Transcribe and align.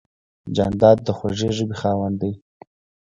جانداد 0.55 0.97
د 1.05 1.09
خوږې 1.17 1.49
خبرې 1.57 1.75
خاوند 1.81 2.15
دی. 2.21 2.31